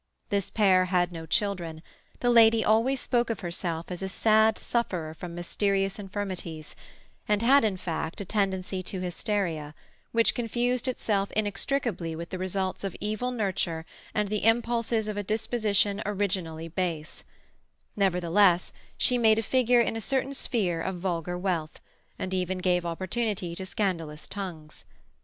This 0.29 0.49
pair 0.49 0.85
had 0.85 1.11
no 1.11 1.27
children. 1.27 1.83
The 2.21 2.31
lady 2.31 2.65
always 2.65 2.99
spoke 2.99 3.29
of 3.29 3.41
herself 3.41 3.91
as 3.91 4.01
a 4.01 4.09
sad 4.09 4.57
sufferer 4.57 5.13
from 5.13 5.35
mysterious 5.35 5.99
infirmities, 5.99 6.75
and 7.27 7.43
had, 7.43 7.63
in 7.63 7.77
fact, 7.77 8.19
a 8.19 8.25
tendency 8.25 8.81
to 8.81 8.99
hysteria, 8.99 9.75
which 10.11 10.33
confused 10.33 10.87
itself 10.87 11.29
inextricably 11.33 12.15
with 12.15 12.31
the 12.31 12.39
results 12.39 12.83
of 12.83 12.95
evil 12.99 13.29
nurture 13.29 13.85
and 14.15 14.29
the 14.29 14.43
impulses 14.43 15.07
of 15.07 15.17
a 15.17 15.23
disposition 15.23 16.01
originally 16.03 16.67
base; 16.67 17.23
nevertheless 17.95 18.73
she 18.97 19.19
made 19.19 19.37
a 19.37 19.43
figure 19.43 19.81
in 19.81 19.95
a 19.95 20.01
certain 20.01 20.33
sphere 20.33 20.81
of 20.81 20.95
vulgar 20.99 21.37
wealth, 21.37 21.79
and 22.17 22.33
even 22.33 22.57
gave 22.57 22.87
opportunity 22.87 23.53
to 23.55 23.67
scandalous 23.67 24.27
tongues. 24.27 24.85